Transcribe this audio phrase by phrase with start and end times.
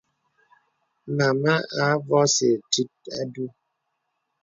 [1.15, 1.53] Màma
[1.83, 3.45] à avɔ̄sì tit a du.